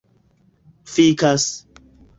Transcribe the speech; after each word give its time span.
fikas 0.93 1.45